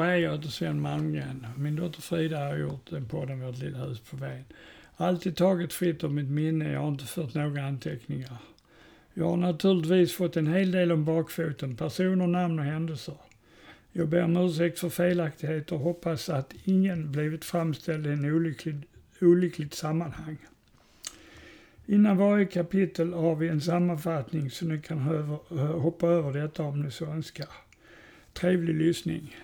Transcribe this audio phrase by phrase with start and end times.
[0.00, 1.46] Jag heter Sven Malmgren.
[1.56, 4.44] Min dotter Frida har gjort en podd om vårt lilla hus på Ven.
[4.96, 8.36] Alltid tagit fritt om mitt minne, jag har inte fört några anteckningar.
[9.14, 13.14] Jag har naturligtvis fått en hel del om bakfoten, personer, namn och händelser.
[13.92, 18.82] Jag ber om ursäkt för felaktigheter och hoppas att ingen blivit framställd i en olycklig,
[19.20, 20.36] olyckligt sammanhang.
[21.86, 24.98] Innan varje kapitel har vi en sammanfattning så ni kan
[25.58, 27.48] hoppa över detta om ni så önskar.
[28.32, 29.36] Trevlig lyssning.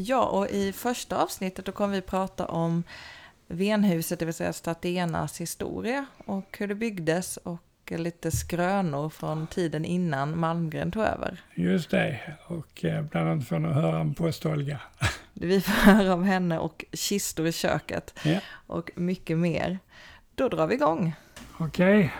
[0.00, 2.84] Ja, och i första avsnittet då kommer vi prata om
[3.46, 9.84] Venhuset, det vill säga Statenas historia och hur det byggdes och lite skrönor från tiden
[9.84, 11.42] innan Malmgren tog över.
[11.54, 14.80] Just det, och eh, bland annat får ni höra om påstolga.
[15.32, 18.40] Vi får höra om henne och kistor i köket ja.
[18.66, 19.78] och mycket mer.
[20.34, 21.12] Då drar vi igång.
[21.58, 21.98] Okej.
[21.98, 22.10] Okay.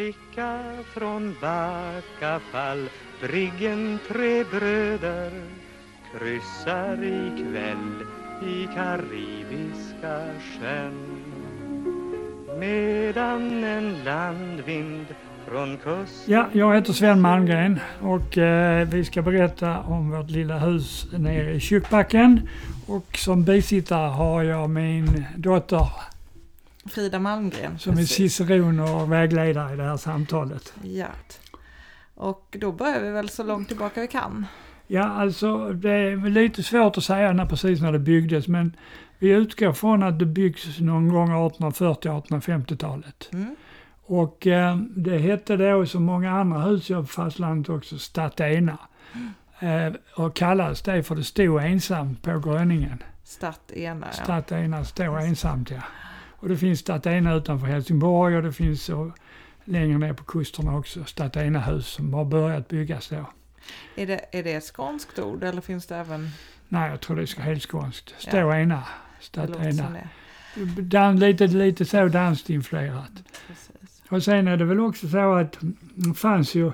[0.00, 0.58] Flicka
[0.94, 2.88] från Backafall,
[3.20, 5.30] briggen tre bröder
[6.12, 8.06] kryssar ikväll
[8.42, 10.94] i Karibiska sjön
[12.58, 15.06] medan en landvind
[15.46, 20.58] från kusten Ja, jag heter Sven Malmgren och eh, vi ska berätta om vårt lilla
[20.58, 22.48] hus nere i Kyrkbacken.
[22.86, 26.09] Och som bisittare har jag min dotter
[26.86, 27.78] Frida Malmgren.
[27.78, 30.74] Som är ciceron och vägledare i det här samtalet.
[30.82, 31.06] Ja.
[32.14, 34.46] Och då börjar vi väl så långt tillbaka vi kan.
[34.86, 38.76] Ja, alltså det är lite svårt att säga när, precis när det byggdes men
[39.18, 43.28] vi utgår från att det byggs någon gång 1840-1850-talet.
[43.32, 43.56] Mm.
[44.02, 48.78] Och eh, det hette då som många andra hus på fastlandet också Statena.
[49.12, 49.32] Mm.
[49.60, 53.02] Eh, och kallades det för det stod ensam på Gröningen.
[53.24, 54.24] Statena, ja.
[54.24, 55.82] Statena stod ensamt, ja.
[56.40, 59.12] Och det finns Statena utanför Helsingborg och det finns så
[59.64, 63.26] längre ner på kusterna också Statena-hus som har börjat byggas då.
[63.96, 66.30] Är det, är det ett skånskt ord eller finns det även?
[66.68, 68.14] Nej, jag tror det är helt skånskt.
[68.18, 68.82] Ståena,
[69.20, 69.96] Statena.
[70.78, 73.12] Dan, lite, lite så danskt influerat.
[73.46, 74.02] Precis.
[74.08, 75.56] Och sen är det väl också så att
[75.94, 76.72] det fanns ju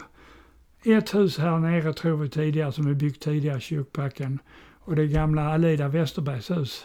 [0.85, 4.39] ett hus här nere tror vi tidigare som är byggt tidigare, Kyrkbacken.
[4.81, 6.85] Och det gamla Alida Westerbergs hus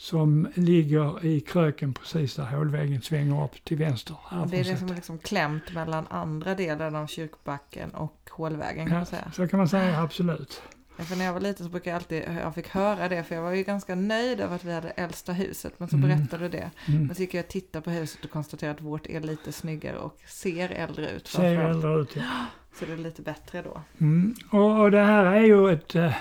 [0.00, 4.16] som ligger i kröken precis där hålväggen svänger upp till vänster.
[4.50, 8.92] Det är det som är liksom klämt mellan andra delen av kyrkbacken och hålvägen kan
[8.92, 9.32] ja, man säga.
[9.32, 10.62] Så kan man säga, absolut.
[10.98, 13.42] För när jag var liten så brukade jag alltid, jag fick höra det för jag
[13.42, 15.72] var ju ganska nöjd över att vi hade äldsta huset.
[15.78, 16.08] Men så mm.
[16.08, 16.70] berättade du det.
[16.88, 17.06] Mm.
[17.06, 19.98] Men så gick jag och tittade på huset och konstaterade att vårt är lite snyggare
[19.98, 21.26] och ser äldre ut.
[21.26, 22.22] Ser äldre ut ja.
[22.78, 23.82] Så det är lite bättre då.
[23.98, 24.34] Mm.
[24.50, 26.12] Och, och, det här är ju ett eh,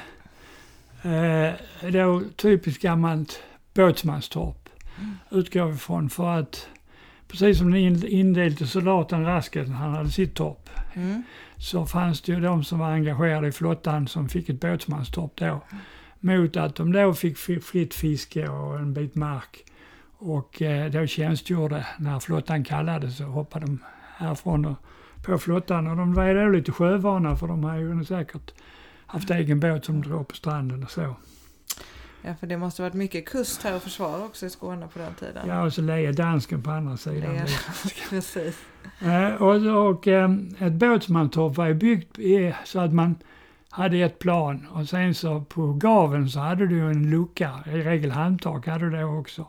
[1.91, 3.43] då typiskt gammalt
[3.79, 5.17] Båtsmanstorp mm.
[5.31, 6.67] utgår vi från för att
[7.27, 10.69] precis som den indelte soldaten Rasken, han hade sitt torp.
[10.93, 11.23] Mm.
[11.57, 15.45] Så fanns det ju de som var engagerade i flottan som fick ett båtsmanstorp då.
[15.45, 15.61] Mm.
[16.19, 19.65] Mot att de då fick fritt fiske och en bit mark.
[20.17, 23.79] Och eh, då tjänstgjorde, när flottan kallade så hoppade de
[24.17, 24.77] härifrån och
[25.25, 25.87] på flottan.
[25.87, 28.53] Och de var då lite sjövana för de har ju säkert
[29.05, 31.15] haft egen båt som drog på stranden och så.
[32.21, 35.13] Ja, för det måste varit mycket kust här och försvar också i Skåne på den
[35.13, 35.47] tiden.
[35.47, 37.33] Ja, och så lejer dansken på andra sidan.
[37.33, 37.45] Leja,
[38.09, 38.57] precis.
[39.01, 43.15] Eh, och och eh, ett båtsmantorp var ju byggt i, så att man
[43.69, 48.11] hade ett plan och sen så på gaven så hade du en lucka, i regel
[48.11, 49.47] handtak hade du det också.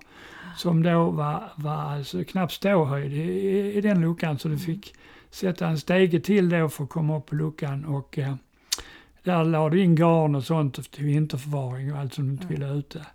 [0.57, 4.95] Som då var, var alltså knappt ståhöjd i, i den luckan så du fick
[5.31, 8.35] sätta en stege till då för att komma upp på luckan och eh,
[9.23, 12.69] där la du in garn och sånt till vinterförvaring och allt som du inte ville
[12.69, 13.07] ute.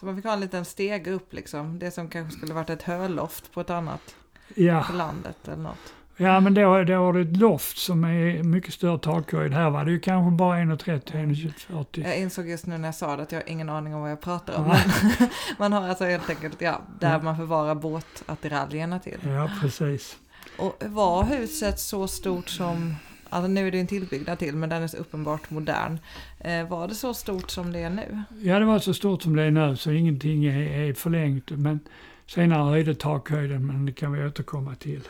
[0.00, 1.78] Så man fick ha en liten steg upp liksom?
[1.78, 4.16] Det som kanske skulle varit ett höloft på ett annat
[4.54, 4.84] ja.
[4.90, 5.94] på landet eller något?
[6.16, 9.52] Ja, men då, då har du ett loft som är mycket större takhöjd.
[9.52, 12.08] Här var det ju kanske bara 1,30, 1,40.
[12.08, 14.10] Jag insåg just nu när jag sa det att jag har ingen aning om vad
[14.10, 14.76] jag pratar om.
[15.58, 17.22] man har alltså helt enkelt, ja, där ja.
[17.22, 19.18] man förvarar båtattiraljerna till.
[19.22, 20.16] Ja, precis.
[20.58, 22.96] Och var huset så stort som
[23.34, 25.98] Alltså nu är det en tillbyggnad till men den är så uppenbart modern.
[26.38, 28.22] Eh, var det så stort som det är nu?
[28.42, 31.50] Ja det var så stort som det är nu så ingenting är, är förlängt.
[31.50, 31.80] Men
[32.26, 35.08] senare höjde takhöjden men det kan vi återkomma till.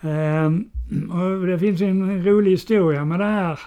[0.00, 0.46] Eh,
[1.16, 3.60] och det finns en rolig historia med det här.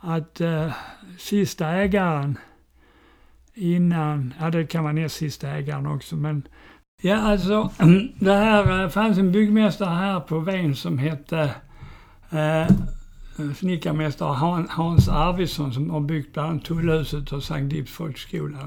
[0.00, 0.72] Att eh,
[1.18, 2.38] sista ägaren
[3.54, 6.48] innan, ja det kan vara näst sista ägaren också men
[7.02, 7.70] Ja alltså,
[8.20, 11.50] det här eh, fanns en byggmästare här på Ven som hette
[12.30, 12.68] eh,
[13.56, 14.34] snickarmästare
[14.68, 18.58] Hans Arvidsson som har byggt bland annat Tullhuset och Sankt Dips folkskola.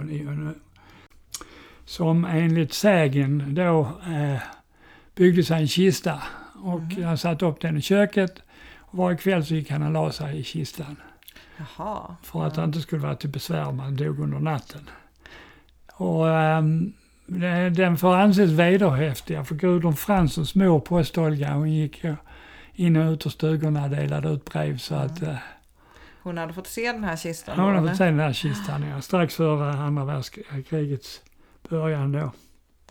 [1.85, 4.41] som enligt sägen då eh,
[5.15, 6.21] byggde sig en kista.
[6.63, 7.03] Och Mhm.
[7.03, 8.41] han satte upp den i köket.
[8.77, 10.95] Och varje kväll så gick han och la sig i kistan.
[11.57, 12.15] Jaha.
[12.23, 14.81] För att det inte skulle vara till besvär om han dog under natten.
[15.93, 16.25] Och
[17.25, 22.03] det- den får anses vederhäftiga för Gudrun Franssons mor, Post-Olga, hon gick
[22.73, 25.35] in och ut ur stugorna och delade ut brev så att eh,
[26.23, 27.87] Hon hade fått se den här kistan hon har eller?
[27.89, 31.21] fått se den där kistan ja, strax före andra världskrigets
[31.69, 32.31] början då.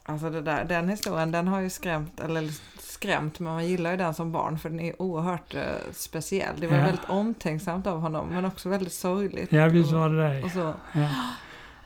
[0.02, 2.48] Alltså där, den historien den har ju skrämt, eller
[2.78, 5.62] skrämt, men man gillar ju den som barn för den är oerhört eh,
[5.92, 6.54] speciell.
[6.60, 6.82] Det var Ja.
[6.84, 9.52] väldigt omtänksamt av honom men också väldigt sorgligt.
[9.52, 10.42] Ja, visst var det det.
[10.42, 10.74] och så.
[10.92, 11.08] Ja.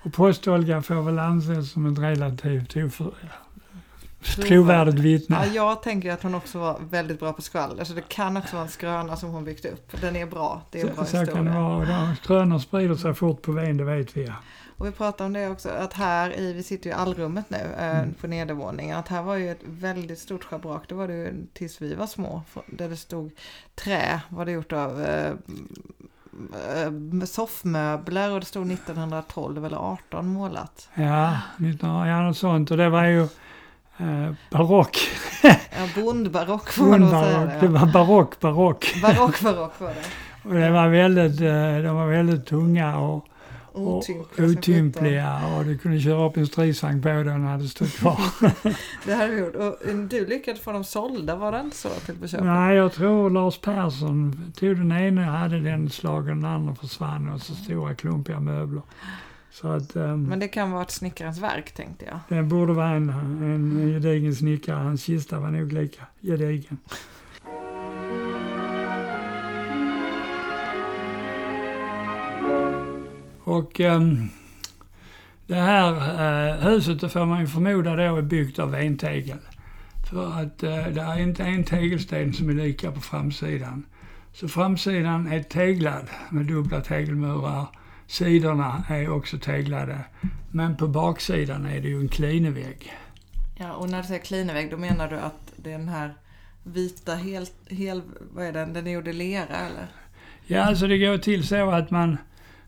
[0.02, 3.14] Och Post-Olga får väl anses som ett relativt oför...
[4.24, 5.36] trovärdigt vittne.
[5.46, 8.56] Ja, jag tänker att hon också var väldigt bra på skvaller så det kan också
[8.56, 10.00] vara en skröna som hon byggt upp.
[10.00, 11.60] Den är bra, det är en bra Så, så kan det historia.
[11.60, 12.16] vara.
[12.22, 14.32] Skrönor sprider sig fort på Ven, det vet vi.
[14.76, 17.58] Och vi pratade om det också, att här i, vi sitter ju i allrummet nu
[17.78, 18.14] eh, Mm.
[18.20, 21.82] på nedervåningen, att här var ju ett väldigt stort schabrak, det var det ju tills
[21.82, 23.30] vi var små, där det stod
[23.74, 25.32] trä, var det gjort av eh,
[26.76, 30.88] eh, soffmöbler och det stod 1912 eller 18 målat.
[30.94, 32.70] Ja, 19, ja något sånt.
[32.70, 33.28] Och det var ju
[33.98, 34.98] eh, barock.
[35.42, 35.56] Ja,
[35.94, 37.50] bondbarock får man nog säga.
[37.60, 38.94] Det, var barock, barock.
[39.02, 40.48] Barock, barock var det.
[40.48, 43.26] Och det var väldigt, eh, de var väldigt tunga och,
[43.72, 44.48] och Otympliga.
[44.48, 45.40] otympliga.
[45.58, 48.20] Och du kunde köra upp en stridsvagn på den och hade stått kvar.
[49.06, 49.54] Det hade vi gjort.
[49.54, 52.46] Och eh, du lyckades få dem sålda, var det inte så till på köpet?
[52.46, 57.40] Nej, jag tror Lars Persson tog den ena, hade den slagen, den andra försvann och
[57.40, 58.82] så stora klumpiga möbler.
[59.54, 62.38] Så att ehm, Men det kan vara ett snickarens verk tänkte jag.
[62.38, 63.10] det borde vara en,
[63.42, 64.76] en gedigen snickare.
[64.76, 66.78] Hans kista var nog lika gedigen.
[73.44, 74.28] Och ehm,
[75.46, 75.92] det här
[76.52, 79.38] eh, huset, det får man ju förmoda då, är byggt av entegel.
[80.10, 83.86] För att eh, det är inte en tegelsten som är lika på framsidan.
[84.32, 87.66] Så framsidan är teglad med dubbla tegelmurar.
[88.06, 89.98] Sidorna är också teglade.
[90.50, 92.92] Men på baksidan är det ju en klinevägg.
[93.56, 96.14] Ja, och när du säger klinevägg, då menar du att det är den här
[96.62, 98.02] vita hel, hel
[98.34, 99.86] vad är den, den är gjord i lera eller?
[100.46, 102.18] Ja, alltså det går till så att man...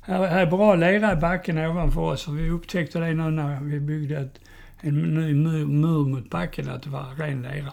[0.00, 3.60] Här, här är bra lera i backen ovanför oss och vi upptäckte det nu när
[3.60, 4.40] vi byggde ett,
[4.80, 7.72] en ny mur, mur mot backen att det var ren lera.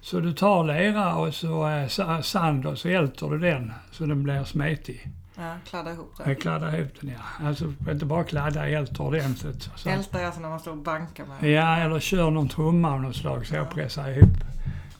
[0.00, 4.06] Så du tar lera och så eh, sa- sand och så älter du den så
[4.06, 5.08] den blir smetig.
[5.34, 6.28] Ja, kladda ihop det.
[6.30, 7.46] Jag kladdar ihop den ja.
[7.46, 9.70] Alltså inte bara kladda, älter ordentligt.
[9.76, 9.88] Så.
[9.88, 11.50] Ältar är alltså när man står och bankar med.
[11.50, 14.36] Ja, eller kör någon trumma av något slag så jag pressar ihop.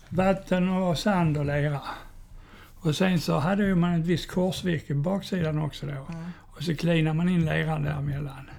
[0.09, 1.81] Vatten och sand och lera.
[2.81, 5.93] Och sen så hade man ett visst korsvirke på baksidan också då.
[5.93, 6.31] Mm.
[6.39, 8.51] Och så klinar man in leran däremellan.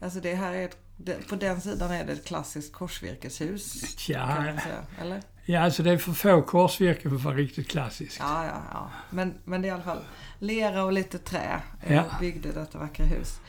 [0.00, 3.94] Alltså det här är ett, på den sidan är det ett klassiskt korsvirkeshus.
[4.06, 4.82] Kan Ja, man säga.
[5.00, 5.20] Eller?
[5.50, 8.16] Ja, alltså det är för få korsvirken för att vara riktigt klassiskt.
[8.20, 8.90] Ja, ja, ja.
[9.10, 10.02] Men, men det är i alla fall
[10.38, 12.04] lera och lite trä eh, Ja.
[12.20, 13.40] byggde detta vackra hus.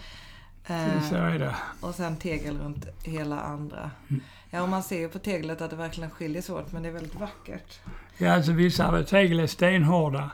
[0.66, 1.56] Eh, Så är det.
[1.82, 3.92] och sen tegel runt hela andra.
[4.10, 4.22] Mm.
[4.50, 6.90] Ja, och man ser ju på teglet att det verkligen skiljer sig åt, men det
[6.90, 7.80] är väldigt vackert.
[8.18, 10.32] Ja, alltså vissa tegel är stenhårda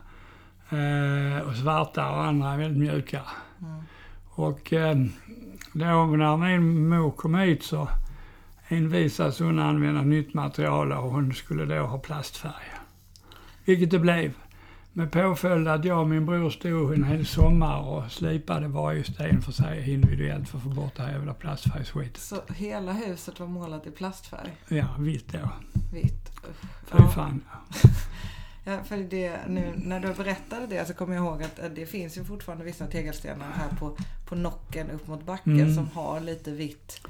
[0.70, 3.22] eh, och svarta och andra är väldigt mjuka.
[3.62, 3.84] Mm.
[4.30, 4.96] Och eh,
[5.74, 7.88] då när min mor kom hit så
[8.68, 12.64] envisades hon att använda nytt material och hon skulle då ha plastfärg.
[13.66, 14.34] Vilket det blev.
[14.94, 19.42] Med påföljd att jag och min bror stod en hel sommar och slipade varje sten
[19.42, 22.18] för sig individuellt för att få bort det här jävla plastfärgsskitet.
[22.18, 25.50] Så hela huset var målat i plastfärg, Ja, vitt då.
[25.94, 26.32] vitt.
[26.86, 27.08] Fy Ja.
[27.08, 27.42] fan.
[28.70, 31.86] Ja, för det, nu när du berättade det så kommer jag ihåg att eh, det
[31.86, 33.98] finns ju fortfarande vissa tegelstenar här på,
[34.30, 35.76] på nocken upp mot backen Mm.
[35.76, 37.02] som har lite vitt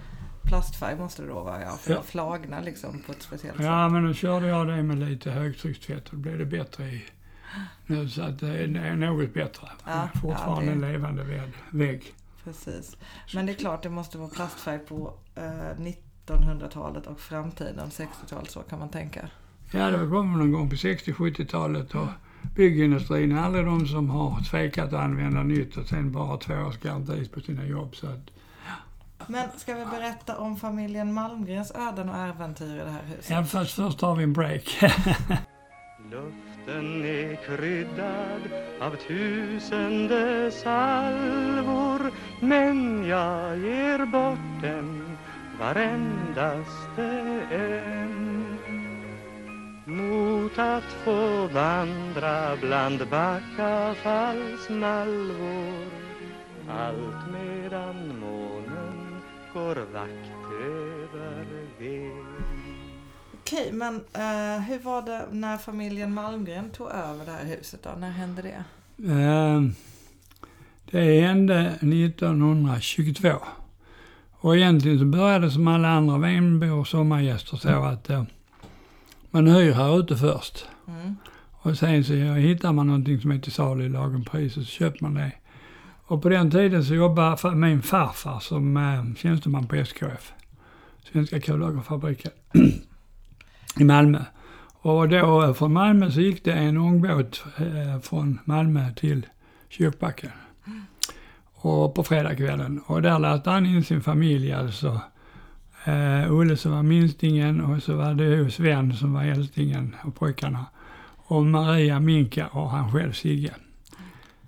[0.48, 2.00] plastfärg måste det då vara ja, för Ja.
[2.00, 6.08] att flagna liksom på ett speciellt Ja, men nu körde jag det med lite högtryckstvätt
[6.10, 7.04] och då blev det bättre i
[7.86, 9.68] nu så att det är något bättre.
[9.86, 12.04] Ja, Fortfarande ja, det- en levande vägg- vägg.
[12.04, 12.14] sätt.
[12.44, 12.98] Precis.
[13.34, 15.44] Men det är klart det måste vara plastfärg på eh,
[16.28, 19.30] 1900-talet och framtiden, 60-talet så kan man tänka.
[19.72, 22.08] Ja, det kom någon gång på 60-70-talet och
[22.56, 26.78] byggindustrin är aldrig de som har tvekat att använda nytt och sen bara två års
[26.78, 27.96] garanti på sina jobb.
[27.96, 28.30] Så att,
[29.28, 33.30] Men ska vi berätta om familjen Malmgrens öden och äventyr i det här huset?
[33.30, 34.78] ja, fast först tar vi en break.
[36.12, 38.42] Luften är kryddad
[38.82, 45.18] av tusende salvor Men jag ger bort den
[45.60, 47.04] varendaste
[47.52, 48.44] en
[49.86, 55.88] Mot att få vandra bland Backafallsmalvor
[56.70, 58.57] Allt medan månen
[59.58, 60.32] går vakt
[63.34, 67.90] Okej, men eh, hur var det när familjen Malmgren tog över det här huset då?
[68.00, 68.64] När hände det?
[69.12, 69.62] Eh,
[70.92, 73.30] Det hände 1922.
[74.32, 78.24] Och egentligen så började det som alla andra Venbo och sommargäster så att eh,
[79.32, 80.66] man hyr här ute först.
[80.88, 81.16] Mm.
[81.52, 84.70] Och sen så hittar man någonting som är till salu i lagom pris och så
[84.70, 85.32] köper man det.
[86.08, 90.34] Och på den tiden så jobbade min farfar som eh, tjänsteman på SKF,
[91.12, 92.32] Svenska Kullagerfabriken,
[93.80, 94.20] i Malmö.
[94.82, 99.26] Och då eh, från Malmö så gick det en ångbåt eh, från Malmö till
[99.70, 100.32] Kyrkbacken.
[101.54, 102.82] Och på fredagskvällen.
[102.86, 105.02] Och där lät han in sin familj alltså.
[105.86, 110.66] Eh, Olle som var minstingen och så var det Sven som var äldstingen och pojkarna.
[111.16, 113.54] Och Maria Minka och han själv Sigge.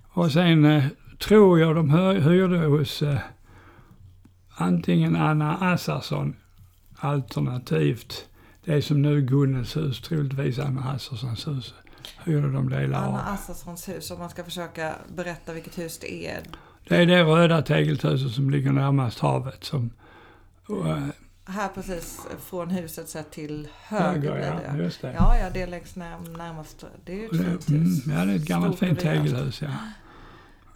[0.08, 0.84] Och sen eh,
[1.20, 3.18] tror jag de hyrde hos eh,
[4.48, 6.36] antingen Anna Assarsson
[6.96, 8.26] alternativt
[8.64, 11.74] det som nu Gunnels hus, troligtvis Anna Assarssons hus.
[12.24, 13.14] Hyrde de delar av.
[13.14, 16.42] Anna Assarssons hus, om man ska försöka berätta vilket hus det är.
[16.88, 19.90] Det är det röda tegelhuset som ligger närmast havet som
[20.66, 21.06] och, eh,
[21.44, 25.12] Här precis från huset sett till höger blir höger, ja, det.
[25.12, 26.84] Ja, ja, det är längs när, närmast.
[27.04, 28.06] Det är ju ett fint mm, hus.
[28.06, 29.68] ja, det är ett gammalt fint tegelhus, ja.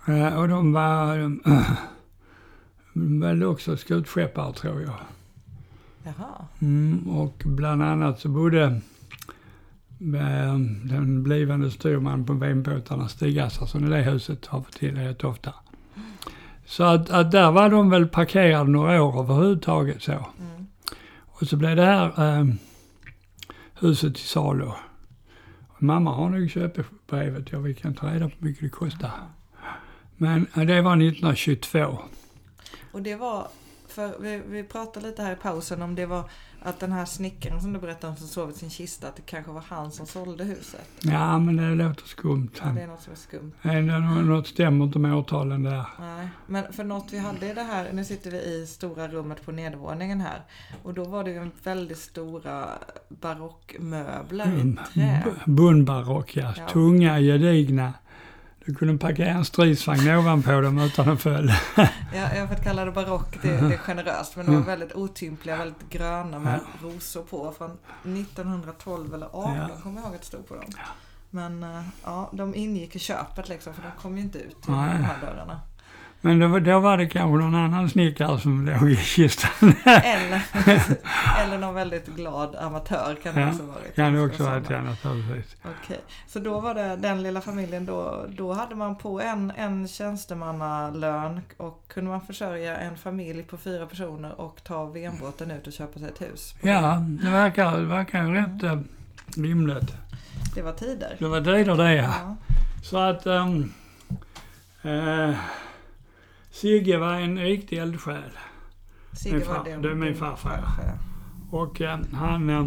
[0.07, 1.39] Eh, och de var
[3.21, 4.95] väl också skutskeppare, tror jag.
[6.03, 6.47] Jaha.
[6.61, 8.63] Mm, och bland annat så bodde
[10.01, 15.55] eh, den blivande styrman på Venbåtarna, Stig Assarsson, i det huset och till rätt ofta.
[16.67, 20.13] Så att, att där var de väl parkerade några år överhuvudtaget så.
[20.13, 20.67] Mm.
[21.27, 22.47] Och så blev det här eh,
[23.75, 24.71] huset till salu.
[25.79, 29.11] Mamma har nog köpebrevet, jag kan ta reda på hur mycket det kostar.
[30.17, 31.99] Men det var 1922.
[32.93, 33.49] Och det var,
[33.89, 36.25] för vi, vi pratade lite här i pausen om det var
[36.67, 39.23] att den här snickaren som du berättade om som sov i sin kista, att det
[39.23, 40.89] kanske var han som sålde huset.
[41.01, 42.51] Ja, men det låter skumt.
[42.63, 43.53] Ja, det är något som är skumt.
[43.63, 45.85] Nej, det är Något stämmer inte med årtalen där.
[45.99, 49.45] Nej, men för något vi hade i det här, nu sitter vi i stora rummet
[49.45, 50.43] på nedervåningen här.
[50.83, 52.69] Och då var det ju en väldigt stora
[53.09, 55.23] barockmöbler i Mm, trä.
[55.47, 56.55] Bundbarock, ja.
[56.57, 56.69] Ja.
[56.69, 57.93] Tunga, gedigna.
[58.67, 61.53] Du kunde parkera en stridsvagn ovanpå dem utan att föll.
[62.15, 64.37] Ja, jag får kalla det barock, det, det är generöst.
[64.37, 64.67] Men de var Mm.
[64.67, 67.53] väldigt otympliga, väldigt gröna med rosor på.
[67.59, 67.71] Från
[68.19, 69.69] 1912 eller 18 Ja.
[69.83, 70.65] kommer jag ihåg att det stod på dem.
[71.31, 74.73] Men eh, ja, de ingick i köpet liksom, för de kom ju inte ut till
[74.73, 74.97] Nej.
[74.99, 75.61] de här dörrarna.
[76.25, 79.51] Men då, då var det kanske någon annan snickare som låg i kistan.
[79.85, 80.43] Eller,
[81.43, 83.95] eller någon väldigt glad amatör kan det Ja, också ha varit.
[83.95, 85.57] kan det också ska varit, ja naturligtvis.
[85.65, 89.89] Okej, så då var det den lilla familjen då, då hade man på en, en
[89.89, 95.73] tjänstemannalön och kunde man försörja en familj på fyra personer och ta venbåten ut och
[95.73, 96.55] köpa sig ett hus.
[96.61, 98.81] Ja, det verkar, det verkar ju rätt eh,
[99.37, 99.95] rimligt.
[100.55, 101.17] Det var tider.
[101.19, 102.03] Det var tider det ja.
[102.03, 102.37] Ja.
[102.83, 103.73] Så att um,
[104.83, 105.35] eh,
[106.55, 108.31] Sigge var en riktig eldsjäl.
[109.13, 110.99] Sigge Min var far- din- det min farfar, farfar.
[111.51, 112.67] Och eh, han, eh,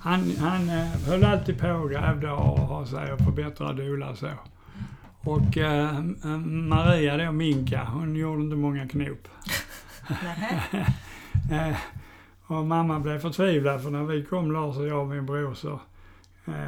[0.00, 4.30] han, han eh, höll alltid på och grävde och ha sig och förbättrade odlar så.
[5.20, 9.28] Och eh, eh, Maria då, Minka, hon gjorde inte många knop.
[11.52, 11.76] Eh,
[12.46, 15.80] och mamma blev förtvivlad för när vi kom, Lars och jag och min bror, så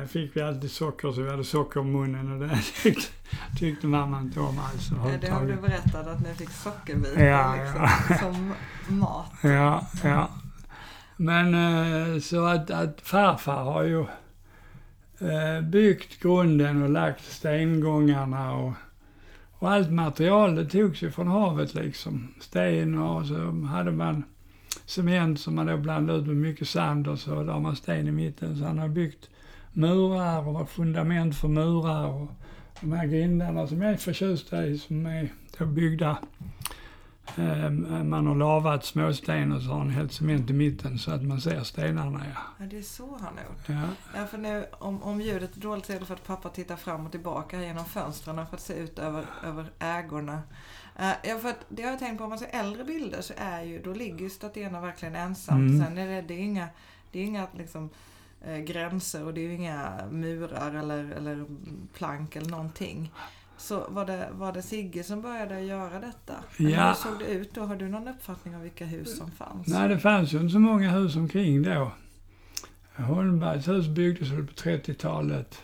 [0.08, 3.12] fick vi alltid socker så vi hade socker i munnen och det tyckte,
[3.58, 7.54] tyckte mamma inte om alls Ja, Det har du berättat att ni fick sockerbitar Ja,
[7.56, 8.18] liksom, ja.
[8.18, 8.54] som
[8.98, 9.32] mat.
[9.42, 10.30] Ja, ja.
[11.16, 14.00] Men eh, så att, att farfar har ju
[15.20, 18.72] eh, byggt grunden och lagt stengångarna och,
[19.58, 22.34] och allt material det togs ju från havet liksom.
[22.40, 24.24] Sten och så hade man
[24.86, 28.12] cement som man då blandade ut med mycket sand och så la man sten i
[28.12, 28.58] mitten.
[28.58, 29.28] Så han har byggt
[29.76, 32.28] murar och var fundament för murar och
[32.80, 36.18] de här grindarna som jag är förtjust i som är då byggda
[37.34, 37.70] Eh,
[38.04, 41.40] Man har lavat småsten och så har han hällt cement i mitten så att man
[41.40, 42.22] ser stenarna.
[42.34, 42.40] Ja.
[42.58, 43.68] Ja, det är så han har gjort.
[43.68, 44.18] Ja.
[44.20, 46.76] Ja, för nu om, om ljudet är dåligt så är det för att pappa tittar
[46.76, 50.42] fram och tillbaka genom fönstren för att se ut över, över ägorna.
[51.00, 53.34] Uh, ja, för att det har jag tänkt på, om man ser äldre bilder så
[53.36, 55.70] är ju, då ligger ju Statena verkligen ensamt.
[55.70, 55.84] Mm.
[55.84, 56.68] Sen är det, det är inga,
[57.12, 57.90] det är inga liksom,
[58.44, 61.44] eh, gränser och det är ju inga murar eller, eller
[61.94, 63.12] plank eller någonting.
[63.58, 66.34] Så var det, var det Sigge som började göra detta?
[66.56, 66.88] Eller Ja.
[66.88, 67.60] Hur såg det ut då?
[67.64, 69.66] Har du någon uppfattning om vilka hus som fanns?
[69.68, 71.92] Nej, det fanns ju inte så många hus omkring då.
[72.96, 75.62] Holmbergs hus byggdes väl på 30-talet.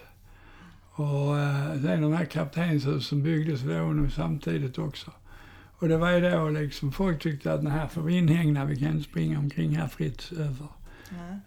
[0.95, 5.11] Och eh, sen de här kaptenshusen byggdes väl nog samtidigt också.
[5.79, 8.77] Och det var ju då liksom, folk tyckte att den här får vi inhägna, vi
[8.77, 10.67] kan inte springa omkring här fritt över.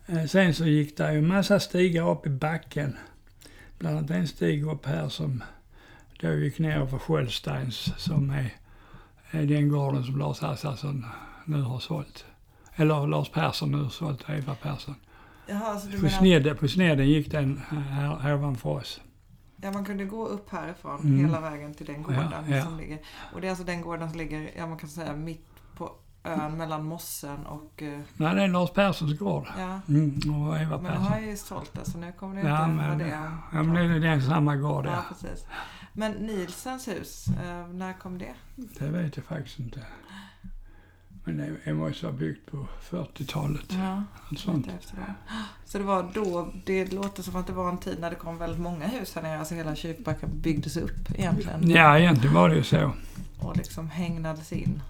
[0.08, 2.98] Eh, Sen så gick det ju en massa stigar upp i backen.
[3.80, 5.44] Bland annat en stig upp här som
[6.22, 8.54] då gick ner över Sköldsteins som är,
[9.32, 11.06] är den gården som Lars Assarsson
[11.46, 12.26] nu har sålt.
[12.76, 14.96] Eller Lars Persson nu har sålt Eva Persson.
[15.48, 19.02] Jaha, alltså du På, menar, snedden, på snedden gick den här, här ovanför oss.
[19.62, 21.26] ja, man kunde gå upp härifrån Mm.
[21.26, 22.64] hela vägen till den gården Ja, ja.
[22.64, 23.00] som ligger.
[23.34, 25.46] Och det är alltså den gården som ligger, ja man kan säga mitt
[26.26, 29.48] ön mellan mossen och, eh, Nej, det är Lars Perssons gård.
[29.58, 29.80] ja.
[29.88, 31.04] Mm, och Eva Men nu Persson.
[31.04, 33.08] har jag ju sålt det så nu kommer det Ja, inte men, vara det.
[33.54, 35.04] ja, men det är den samma gård, Ja, ja.
[35.10, 35.46] precis.
[35.94, 38.34] Men Nilsens hus, eh, när kom det?
[38.56, 39.80] Det vet jag faktiskt inte.
[41.28, 43.66] Men det, det måste vara byggt på 40-talet.
[43.70, 44.04] Ja,
[44.38, 44.68] sånt.
[44.68, 45.14] efter det.
[45.66, 48.38] Så det var då, det låter som att det var en tid när det kom
[48.38, 49.40] väldigt många hus här nere.
[49.40, 51.70] Alltså hela kyrkbacken byggdes upp egentligen.
[51.70, 52.92] Ja, egentligen var det ju så.
[53.40, 54.82] Och liksom hägnades in.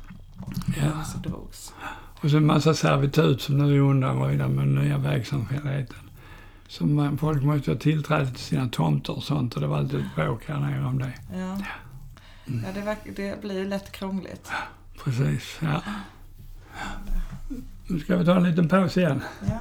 [0.82, 1.00] Ja.
[1.00, 1.74] Och så drogs.
[2.22, 5.98] Och så en massa servitut som nu är undanröjda med den nya vägsamfälligheten.
[6.68, 10.00] Som eh, folk måste ha tillträde till sina tomter och sånt och det var alltid
[10.00, 11.12] ett bråk här nere om det.
[11.34, 11.58] Ja,
[12.48, 12.64] Mm.
[12.66, 14.52] ja det, verk, det blir ju lätt krångligt.
[15.04, 15.82] Precis, ja.
[17.88, 19.22] Nu ska vi ta en liten paus igen.
[19.48, 19.60] Ja.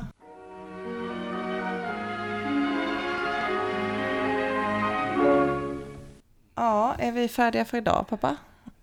[6.54, 8.36] Ja, är vi färdiga för idag pappa?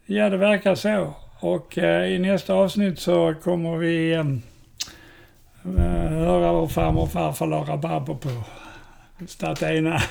[0.05, 1.13] Ja, det verkar så.
[1.41, 4.25] Och eh, i nästa avsnitt så kommer vi eh,
[6.09, 8.29] höra vår farmor och farfar la rabarber på
[9.27, 10.01] Statena.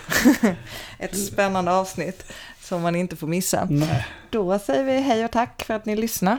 [0.99, 3.67] Ett spännande avsnitt som man inte får missa.
[3.71, 4.07] Nej.
[4.31, 6.39] Då säger vi hej och tack för att ni lyssnar.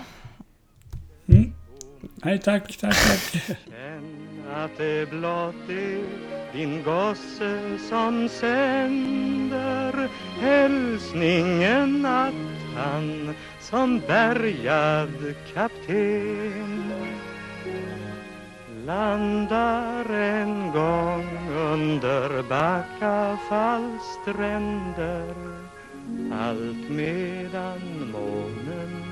[1.28, 1.54] Mm.
[2.24, 3.58] Hej, tack, tack, tack.
[4.64, 6.04] Att det blott är
[6.54, 10.10] din gosse som sänder
[10.42, 12.34] hälsningen att
[12.76, 16.94] han som bärgad kapten
[18.86, 25.36] landar en gång under Backafalls stränder
[26.34, 29.04] allt medan månen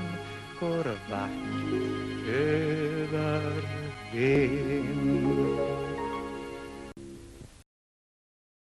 [0.60, 3.79] går vackert över
[4.12, 5.79] again.